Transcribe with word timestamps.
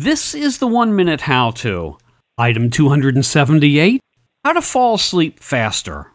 This 0.00 0.32
is 0.32 0.58
the 0.58 0.68
one 0.68 0.94
minute 0.94 1.22
how 1.22 1.50
to. 1.50 1.98
Item 2.38 2.70
278 2.70 4.00
How 4.44 4.52
to 4.52 4.62
fall 4.62 4.94
asleep 4.94 5.40
faster. 5.40 6.12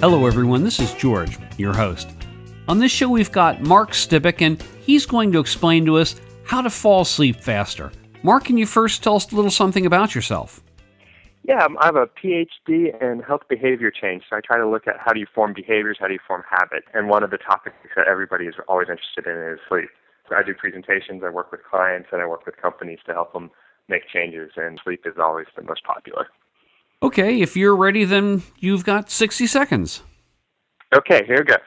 Hello, 0.00 0.24
everyone. 0.24 0.64
This 0.64 0.80
is 0.80 0.94
George, 0.94 1.36
your 1.58 1.74
host. 1.74 2.08
On 2.66 2.78
this 2.78 2.90
show, 2.90 3.10
we've 3.10 3.30
got 3.30 3.60
Mark 3.60 3.90
Stibich, 3.90 4.40
and 4.40 4.62
he's 4.80 5.04
going 5.04 5.32
to 5.32 5.38
explain 5.38 5.84
to 5.84 5.98
us 5.98 6.18
how 6.46 6.62
to 6.62 6.70
fall 6.70 7.02
asleep 7.02 7.36
faster. 7.36 7.92
Mark, 8.22 8.44
can 8.44 8.56
you 8.56 8.64
first 8.64 9.02
tell 9.02 9.16
us 9.16 9.30
a 9.30 9.36
little 9.36 9.50
something 9.50 9.84
about 9.84 10.14
yourself? 10.14 10.62
Yeah, 11.46 11.62
um, 11.62 11.76
I 11.78 11.84
have 11.84 11.96
a 11.96 12.06
PhD 12.06 12.98
in 13.02 13.20
health 13.20 13.42
behavior 13.50 13.90
change, 13.90 14.22
so 14.30 14.36
I 14.36 14.40
try 14.40 14.56
to 14.56 14.66
look 14.66 14.88
at 14.88 14.94
how 14.98 15.12
do 15.12 15.20
you 15.20 15.26
form 15.34 15.52
behaviors, 15.52 15.98
how 16.00 16.06
do 16.06 16.14
you 16.14 16.20
form 16.26 16.42
habits, 16.48 16.86
and 16.94 17.10
one 17.10 17.22
of 17.22 17.30
the 17.30 17.36
topics 17.36 17.76
that 17.94 18.08
everybody 18.08 18.46
is 18.46 18.54
always 18.66 18.88
interested 18.88 19.26
in 19.26 19.52
is 19.52 19.58
sleep. 19.68 19.90
I 20.30 20.42
do 20.42 20.54
presentations, 20.54 21.22
I 21.24 21.30
work 21.30 21.50
with 21.52 21.62
clients, 21.64 22.08
and 22.12 22.22
I 22.22 22.26
work 22.26 22.46
with 22.46 22.56
companies 22.56 22.98
to 23.06 23.12
help 23.12 23.32
them 23.32 23.50
make 23.88 24.08
changes, 24.08 24.52
and 24.56 24.80
sleep 24.82 25.02
is 25.06 25.14
always 25.18 25.46
the 25.56 25.62
most 25.62 25.84
popular. 25.84 26.28
Okay, 27.02 27.40
if 27.40 27.56
you're 27.56 27.76
ready, 27.76 28.04
then 28.04 28.42
you've 28.58 28.84
got 28.84 29.10
60 29.10 29.46
seconds. 29.46 30.02
Okay, 30.94 31.24
here 31.26 31.44
goes. 31.44 31.58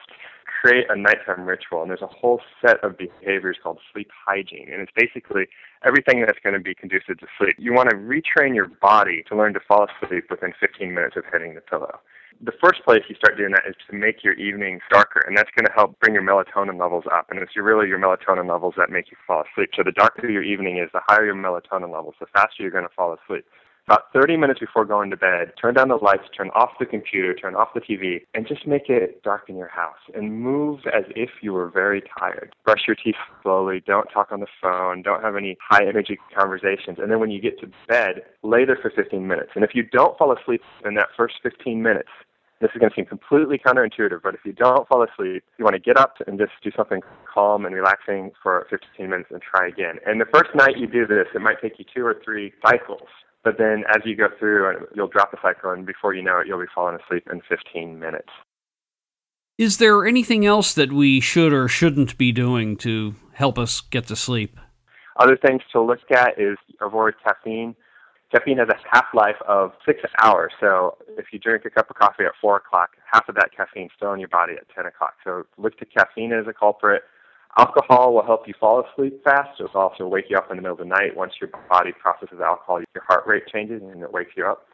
Create 0.60 0.86
a 0.90 0.96
nighttime 0.96 1.46
ritual, 1.46 1.80
and 1.80 1.90
there's 1.90 2.02
a 2.02 2.06
whole 2.06 2.40
set 2.60 2.82
of 2.84 2.98
behaviors 2.98 3.56
called 3.62 3.78
sleep 3.92 4.10
hygiene, 4.26 4.68
and 4.70 4.82
it's 4.82 4.92
basically 4.94 5.48
everything 5.84 6.20
that's 6.20 6.38
going 6.42 6.52
to 6.52 6.60
be 6.60 6.74
conducive 6.74 7.18
to 7.18 7.26
sleep. 7.38 7.56
You 7.58 7.72
want 7.72 7.88
to 7.88 7.96
retrain 7.96 8.54
your 8.54 8.68
body 8.68 9.24
to 9.28 9.36
learn 9.36 9.54
to 9.54 9.60
fall 9.66 9.86
asleep 9.88 10.24
within 10.28 10.52
15 10.60 10.92
minutes 10.92 11.16
of 11.16 11.24
hitting 11.32 11.54
the 11.54 11.62
pillow 11.62 12.00
the 12.42 12.52
first 12.62 12.82
place 12.84 13.02
you 13.08 13.14
start 13.16 13.36
doing 13.36 13.52
that 13.52 13.68
is 13.68 13.76
to 13.88 13.94
make 13.94 14.24
your 14.24 14.32
evenings 14.34 14.80
darker, 14.90 15.22
and 15.26 15.36
that's 15.36 15.50
going 15.54 15.66
to 15.66 15.72
help 15.72 15.98
bring 16.00 16.14
your 16.14 16.22
melatonin 16.22 16.80
levels 16.80 17.04
up. 17.12 17.26
And 17.30 17.38
it's 17.38 17.56
really 17.56 17.88
your 17.88 17.98
melatonin 17.98 18.48
levels 18.48 18.74
that 18.78 18.90
make 18.90 19.10
you 19.10 19.16
fall 19.26 19.44
asleep. 19.44 19.70
So 19.76 19.82
the 19.84 19.92
darker 19.92 20.28
your 20.28 20.42
evening 20.42 20.78
is, 20.78 20.88
the 20.92 21.02
higher 21.06 21.26
your 21.26 21.34
melatonin 21.34 21.92
levels, 21.92 22.14
the 22.18 22.26
faster 22.32 22.62
you're 22.62 22.70
going 22.70 22.88
to 22.88 22.94
fall 22.96 23.12
asleep. 23.12 23.44
About 23.86 24.12
30 24.12 24.36
minutes 24.36 24.60
before 24.60 24.84
going 24.84 25.10
to 25.10 25.16
bed, 25.16 25.52
turn 25.60 25.74
down 25.74 25.88
the 25.88 25.96
lights, 25.96 26.24
turn 26.36 26.50
off 26.54 26.70
the 26.78 26.86
computer, 26.86 27.34
turn 27.34 27.54
off 27.54 27.74
the 27.74 27.80
TV, 27.80 28.20
and 28.34 28.46
just 28.46 28.66
make 28.66 28.88
it 28.88 29.22
dark 29.22 29.48
in 29.48 29.56
your 29.56 29.68
house 29.68 29.98
and 30.14 30.40
move 30.40 30.80
as 30.94 31.04
if 31.16 31.30
you 31.42 31.52
were 31.52 31.68
very 31.68 32.02
tired. 32.18 32.54
Brush 32.64 32.82
your 32.86 32.96
teeth 32.96 33.16
slowly, 33.42 33.82
don't 33.86 34.08
talk 34.08 34.30
on 34.30 34.40
the 34.40 34.46
phone, 34.62 35.02
don't 35.02 35.22
have 35.22 35.36
any 35.36 35.56
high 35.68 35.86
energy 35.86 36.18
conversations. 36.36 36.98
And 37.00 37.10
then 37.10 37.20
when 37.20 37.30
you 37.30 37.40
get 37.40 37.58
to 37.60 37.70
bed, 37.88 38.22
lay 38.42 38.64
there 38.64 38.78
for 38.80 38.90
15 38.90 39.26
minutes. 39.26 39.50
And 39.54 39.64
if 39.64 39.74
you 39.74 39.82
don't 39.82 40.16
fall 40.16 40.32
asleep 40.36 40.62
in 40.84 40.94
that 40.94 41.08
first 41.16 41.34
15 41.42 41.82
minutes, 41.82 42.10
this 42.60 42.70
is 42.74 42.78
going 42.78 42.90
to 42.90 42.96
seem 42.96 43.06
completely 43.06 43.58
counterintuitive, 43.58 44.20
but 44.22 44.34
if 44.34 44.40
you 44.44 44.52
don't 44.52 44.86
fall 44.86 45.02
asleep, 45.02 45.42
you 45.58 45.64
want 45.64 45.74
to 45.74 45.80
get 45.80 45.96
up 45.96 46.16
and 46.26 46.38
just 46.38 46.52
do 46.62 46.70
something 46.76 47.00
calm 47.32 47.64
and 47.64 47.74
relaxing 47.74 48.32
for 48.42 48.66
15 48.68 49.08
minutes 49.08 49.30
and 49.30 49.40
try 49.40 49.66
again. 49.66 49.96
And 50.06 50.20
the 50.20 50.26
first 50.26 50.50
night 50.54 50.76
you 50.76 50.86
do 50.86 51.06
this, 51.06 51.26
it 51.34 51.40
might 51.40 51.60
take 51.62 51.78
you 51.78 51.86
two 51.94 52.04
or 52.04 52.20
three 52.22 52.52
cycles. 52.64 53.08
But 53.42 53.56
then 53.56 53.84
as 53.88 54.02
you 54.04 54.14
go 54.14 54.28
through, 54.38 54.68
uh, 54.68 54.72
you'll 54.94 55.08
drop 55.08 55.30
the 55.30 55.38
cycle, 55.40 55.70
and 55.70 55.86
before 55.86 56.14
you 56.14 56.22
know 56.22 56.40
it, 56.40 56.46
you'll 56.46 56.60
be 56.60 56.66
falling 56.74 56.98
asleep 57.02 57.26
in 57.32 57.40
15 57.48 57.98
minutes. 57.98 58.28
Is 59.56 59.78
there 59.78 60.06
anything 60.06 60.44
else 60.44 60.74
that 60.74 60.92
we 60.92 61.20
should 61.20 61.52
or 61.52 61.68
shouldn't 61.68 62.18
be 62.18 62.32
doing 62.32 62.76
to 62.78 63.14
help 63.32 63.58
us 63.58 63.80
get 63.80 64.06
to 64.08 64.16
sleep? 64.16 64.58
Other 65.18 65.36
things 65.36 65.62
to 65.72 65.80
look 65.80 65.98
at 66.10 66.38
is 66.38 66.56
avoid 66.80 67.14
caffeine. 67.22 67.74
Caffeine 68.32 68.58
has 68.58 68.68
a 68.68 68.76
half 68.90 69.06
life 69.12 69.36
of 69.48 69.72
six 69.84 70.00
hours. 70.22 70.52
So 70.60 70.96
if 71.18 71.26
you 71.32 71.38
drink 71.38 71.64
a 71.64 71.70
cup 71.70 71.90
of 71.90 71.96
coffee 71.96 72.24
at 72.24 72.32
four 72.40 72.56
o'clock, 72.56 72.90
half 73.10 73.28
of 73.28 73.34
that 73.34 73.50
caffeine 73.56 73.86
is 73.86 73.90
still 73.96 74.12
in 74.12 74.20
your 74.20 74.28
body 74.28 74.54
at 74.54 74.68
ten 74.74 74.86
o'clock. 74.86 75.14
So 75.24 75.44
look 75.58 75.76
to 75.78 75.84
caffeine 75.84 76.32
as 76.32 76.46
a 76.46 76.52
culprit. 76.52 77.02
Alcohol 77.58 78.14
will 78.14 78.24
help 78.24 78.46
you 78.46 78.54
fall 78.60 78.84
asleep 78.84 79.24
fast. 79.24 79.60
It'll 79.60 79.80
also 79.80 80.06
wake 80.06 80.26
you 80.28 80.36
up 80.36 80.48
in 80.50 80.56
the 80.56 80.62
middle 80.62 80.76
of 80.76 80.78
the 80.78 80.84
night. 80.84 81.16
Once 81.16 81.32
your 81.40 81.50
body 81.68 81.90
processes 81.92 82.38
alcohol, 82.40 82.80
your 82.94 83.04
heart 83.04 83.24
rate 83.26 83.48
changes 83.52 83.82
and 83.82 84.02
it 84.02 84.12
wakes 84.12 84.30
you 84.36 84.46
up. 84.46 84.66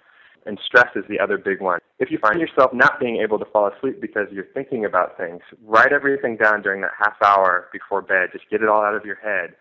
And 0.45 0.61
stress 0.65 0.89
is 0.95 1.05
the 1.09 1.19
other 1.19 1.39
big 1.39 1.63
one. 1.63 1.81
If 1.99 2.11
you 2.11 2.19
find 2.19 2.39
yourself 2.39 2.73
not 2.75 3.01
being 3.01 3.17
able 3.17 3.39
to 3.39 3.47
fall 3.47 3.69
asleep 3.75 4.01
because 4.01 4.29
you're 4.31 4.47
thinking 4.53 4.85
about 4.85 5.17
things, 5.17 5.41
write 5.65 5.93
everything 5.93 6.37
down 6.37 6.63
during 6.63 6.83
that 6.83 6.93
half 6.97 7.15
hour 7.25 7.69
before 7.73 8.03
bed. 8.03 8.29
Just 8.33 8.45
get 8.51 8.63
it 8.63 8.69
all 8.69 8.83
out 8.83 8.95
of 8.95 9.07
your 9.07 9.17
head 9.17 9.55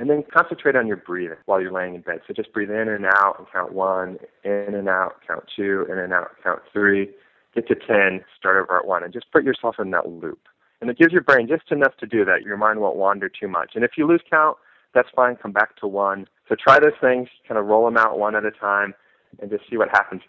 and 0.00 0.08
then 0.08 0.24
concentrate 0.34 0.76
on 0.76 0.86
your 0.86 0.96
breathing 0.96 1.36
while 1.44 1.60
you're 1.60 1.70
laying 1.70 1.94
in 1.94 2.00
bed. 2.00 2.20
So 2.26 2.32
just 2.32 2.52
breathe 2.54 2.70
in 2.70 2.88
and 2.88 3.04
out 3.04 3.36
and 3.38 3.46
count 3.52 3.74
one, 3.74 4.18
in 4.44 4.74
and 4.74 4.88
out, 4.88 5.16
count 5.26 5.44
two, 5.54 5.86
in 5.92 5.98
and 5.98 6.10
out, 6.14 6.30
count 6.42 6.60
three, 6.72 7.10
get 7.54 7.68
to 7.68 7.74
10, 7.74 8.24
start 8.38 8.56
over 8.56 8.78
at 8.78 8.86
one, 8.86 9.04
and 9.04 9.12
just 9.12 9.30
put 9.30 9.44
yourself 9.44 9.76
in 9.78 9.90
that 9.90 10.08
loop. 10.08 10.40
And 10.80 10.88
it 10.88 10.96
gives 10.96 11.12
your 11.12 11.22
brain 11.22 11.46
just 11.46 11.70
enough 11.70 11.94
to 11.98 12.06
do 12.06 12.24
that. 12.24 12.42
Your 12.46 12.56
mind 12.56 12.80
won't 12.80 12.96
wander 12.96 13.28
too 13.28 13.46
much. 13.46 13.72
And 13.74 13.84
if 13.84 13.90
you 13.98 14.06
lose 14.06 14.22
count, 14.30 14.56
that's 14.94 15.08
fine. 15.14 15.36
Come 15.36 15.52
back 15.52 15.76
to 15.76 15.86
one. 15.86 16.26
So 16.48 16.56
try 16.56 16.80
those 16.80 16.98
things, 16.98 17.28
kind 17.46 17.58
of 17.58 17.66
roll 17.66 17.84
them 17.84 17.98
out 17.98 18.18
one 18.18 18.34
at 18.34 18.46
a 18.46 18.50
time, 18.50 18.94
and 19.38 19.50
just 19.50 19.64
see 19.68 19.76
what 19.76 19.90
happens. 19.90 20.22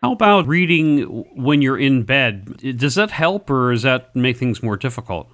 How 0.00 0.12
about 0.12 0.48
reading 0.48 1.02
when 1.36 1.60
you're 1.60 1.78
in 1.78 2.04
bed? 2.04 2.78
Does 2.78 2.94
that 2.94 3.10
help, 3.10 3.50
or 3.50 3.72
does 3.72 3.82
that 3.82 4.16
make 4.16 4.38
things 4.38 4.62
more 4.62 4.78
difficult? 4.78 5.28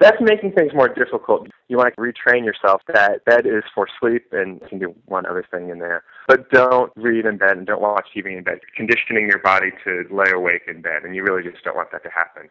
That's 0.00 0.16
making 0.18 0.52
things 0.52 0.72
more 0.74 0.88
difficult. 0.88 1.48
You 1.68 1.76
want 1.76 1.94
to 1.94 2.00
retrain 2.00 2.42
yourself 2.42 2.80
that 2.92 3.22
bed 3.26 3.44
is 3.44 3.62
for 3.74 3.86
sleep 4.00 4.24
and 4.32 4.58
you 4.62 4.68
can 4.68 4.78
do 4.78 4.94
one 5.04 5.26
other 5.26 5.44
thing 5.50 5.68
in 5.68 5.78
there. 5.78 6.04
But 6.26 6.50
don't 6.50 6.90
read 6.96 7.26
in 7.26 7.36
bed 7.36 7.58
and 7.58 7.66
don't 7.66 7.82
watch 7.82 8.06
TV 8.16 8.36
in 8.36 8.42
bed, 8.42 8.60
conditioning 8.74 9.28
your 9.28 9.40
body 9.40 9.70
to 9.84 10.04
lay 10.10 10.30
awake 10.30 10.62
in 10.66 10.80
bed. 10.80 11.02
And 11.04 11.14
you 11.14 11.22
really 11.22 11.42
just 11.42 11.62
don't 11.64 11.76
want 11.76 11.92
that 11.92 12.02
to 12.04 12.08
happen. 12.08 12.48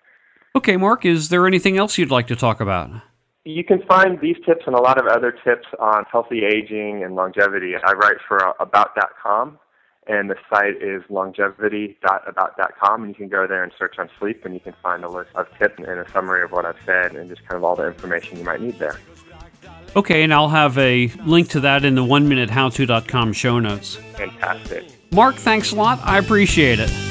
Okay, 0.56 0.78
Mark, 0.78 1.06
is 1.06 1.30
there 1.30 1.48
anything 1.48 1.76
else 1.78 1.98
you'd 1.98 2.12
like 2.12 2.28
to 2.28 2.36
talk 2.36 2.60
about? 2.60 2.92
You 3.46 3.64
can 3.64 3.82
find 3.88 4.20
these 4.22 4.36
tips 4.46 4.66
and 4.68 4.76
a 4.76 4.82
lot 4.82 5.00
of 5.00 5.08
other 5.08 5.32
tips 5.32 5.66
on 5.80 6.06
healthy 6.12 6.44
aging 6.46 7.04
and 7.04 7.16
longevity. 7.16 7.74
I 7.76 7.94
write 7.94 8.18
for 8.28 8.54
about.com 8.60 9.58
and 10.10 10.30
the 10.30 10.36
site 10.50 10.82
is 10.82 11.04
longevity.about.com, 11.10 13.04
and 13.04 13.10
you 13.10 13.16
can 13.16 13.30
go 13.30 13.48
there 13.48 13.64
and 13.64 13.72
search 13.78 14.00
on 14.00 14.10
sleep, 14.20 14.44
and 14.44 14.56
you 14.56 14.60
can 14.60 14.74
find 14.82 15.04
a 15.04 15.10
list 15.10 15.30
of 15.36 15.48
tips 15.58 15.78
and 15.78 16.00
a 16.00 16.12
summary 16.12 16.44
of 16.44 16.52
what 16.52 16.66
I've 16.66 16.80
said, 16.86 17.16
and 17.16 17.30
just 17.30 17.48
kind 17.48 17.56
of 17.56 17.64
all 17.64 17.76
the 17.76 17.88
information 17.88 18.38
you 18.38 18.44
might 18.44 18.60
need 18.60 18.80
there. 18.80 19.00
Okay, 19.96 20.24
and 20.24 20.34
I'll 20.34 20.50
have 20.50 20.78
a 20.78 21.08
link 21.26 21.50
to 21.50 21.60
that 21.62 21.86
in 21.86 21.96
the 21.96 22.04
one 22.04 22.28
minute 22.28 22.50
howto.com 22.50 23.34
show 23.34 23.60
notes. 23.60 23.96
Fantastic. 24.16 24.86
Mark, 25.12 25.36
thanks 25.36 25.72
a 25.72 25.76
lot. 25.76 26.00
I 26.04 26.18
appreciate 26.18 26.80
it. 26.80 27.09